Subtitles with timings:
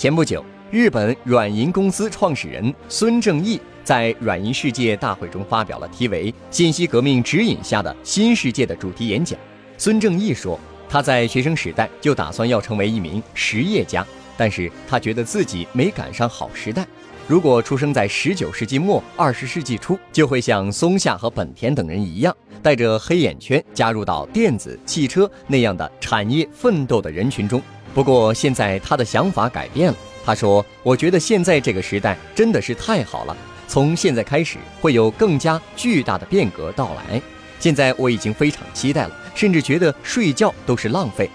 [0.00, 9.38] 前不久，日本软银公司创始人孙正义在软银世界大会中发表了题为“信息革命指引下的新世界”的主题演讲。
[9.76, 10.58] 孙正义说，
[10.88, 14.02] 他在学生时代就打算要成为一名实业家，
[14.38, 16.86] 但是他觉得自己没赶上好时代。
[17.28, 27.60] 如果出生在十九世纪末、二十世纪初，就会像松下和本田等人一样，带着黑眼圈加入到电子汽车那样的产业奋斗的人群中。
[27.94, 29.98] 不过现在他的想法改变了。
[30.24, 33.36] 他说：“我觉得现在这个时代真的是太好了，
[33.66, 37.20] 从现在开始会有更加巨大的变革到来。
[37.58, 41.28] 现在我已经非常期待了，甚至觉得睡觉都是浪费。”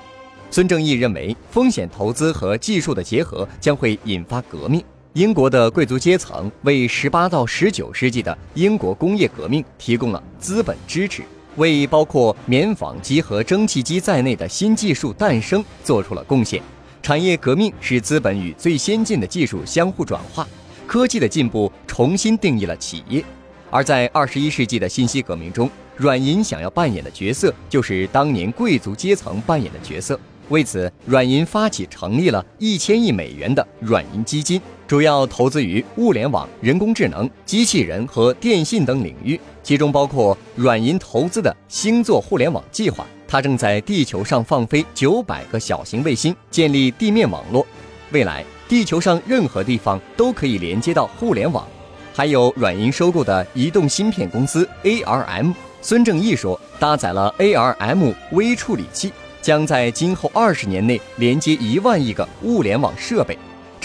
[0.52, 4.82] 孙正义认为，风险投资和技术的结合将会引发革命。
[5.14, 11.24] 英国的贵族阶层为十八到十九世纪的英国工业革命提供了资本支持，
[11.58, 16.62] 为包括棉纺机和蒸汽机在内的新技术诞生做出了贡献。
[17.02, 20.48] 产业革命使资本与最先进的技术相互转化，
[20.88, 23.24] 科技的进步重新定义了企业。
[23.70, 30.20] 而在二十一世纪的信息革命中，软银想要扮演的角色就是当年贵族阶层扮演的角色。
[30.50, 34.62] 为此，软银发起成立了一千亿美元的软银基金。
[34.88, 43.06] 主要投资于物联网、人工智能、机器人和电信等领域，其中包括软银投资的星座互联网计划。
[43.28, 47.66] 它正在地球上放飞九百个小型卫星，建立地面网络。
[48.12, 51.68] 未来，地球上任何地方都可以连接到互联网。
[52.14, 55.52] 还有软银收购的移动芯片公司 ARM。
[55.82, 63.36] 孙正义说，搭载了 ARM 微处理器，将在今后二十年内连接一万亿个物联网设备。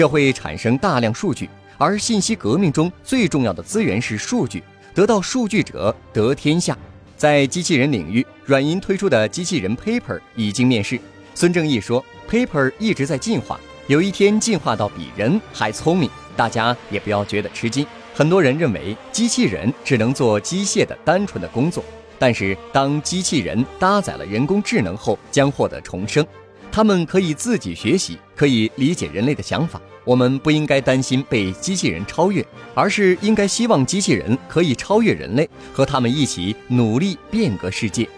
[0.01, 6.75] 这会产生大量数据，而信息革命中最重要的资源是数据，得到数据者得天下。
[7.19, 10.98] 在机器人领域，软银推出的机器人 Paper 已经面世。
[11.34, 16.09] 孙正义说，Paper 一直在进化，有一天进化到比人还聪明。
[16.34, 17.87] 大家也不要觉得吃惊。
[18.15, 21.84] 很多人认为机器人只能做机械的单纯的工作，
[22.19, 26.27] 但是当机器人搭载了人工智能后，将获得重生。
[26.72, 29.81] 他们可以自己学习，可以理解人类的想法。
[30.04, 32.44] 我们不应该担心被机器人超越，
[32.75, 38.09] 而是应该希望机器人可以超越人类，和他们一起努力变革世界。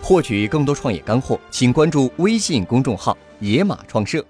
[0.00, 4.24] 获取更多创业干货，请关注微信公众号“野马创社”。